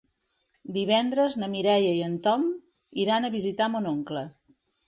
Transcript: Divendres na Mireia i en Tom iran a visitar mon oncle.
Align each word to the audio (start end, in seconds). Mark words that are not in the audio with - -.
Divendres 0.77 1.35
na 1.43 1.51
Mireia 1.51 1.93
i 1.99 2.01
en 2.07 2.17
Tom 2.29 2.49
iran 3.07 3.29
a 3.29 3.33
visitar 3.39 3.73
mon 3.75 3.93
oncle. 3.95 4.29